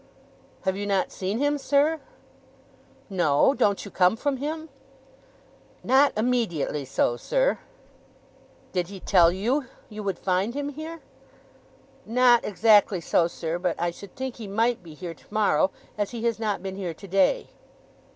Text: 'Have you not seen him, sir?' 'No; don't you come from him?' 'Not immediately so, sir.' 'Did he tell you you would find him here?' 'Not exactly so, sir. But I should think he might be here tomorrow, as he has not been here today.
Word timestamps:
'Have 0.61 0.75
you 0.75 0.87
not 0.87 1.11
seen 1.11 1.37
him, 1.37 1.59
sir?' 1.59 1.99
'No; 3.07 3.53
don't 3.53 3.85
you 3.85 3.91
come 3.91 4.15
from 4.15 4.37
him?' 4.37 4.67
'Not 5.83 6.11
immediately 6.17 6.85
so, 6.85 7.17
sir.' 7.17 7.59
'Did 8.71 8.87
he 8.87 8.99
tell 8.99 9.31
you 9.31 9.67
you 9.89 10.01
would 10.01 10.17
find 10.17 10.55
him 10.55 10.69
here?' 10.69 11.01
'Not 12.03 12.43
exactly 12.43 12.99
so, 12.99 13.27
sir. 13.27 13.59
But 13.59 13.79
I 13.79 13.91
should 13.91 14.15
think 14.15 14.37
he 14.37 14.47
might 14.47 14.81
be 14.81 14.95
here 14.95 15.13
tomorrow, 15.13 15.69
as 15.99 16.09
he 16.09 16.23
has 16.23 16.39
not 16.39 16.63
been 16.63 16.77
here 16.77 16.95
today. 16.95 17.49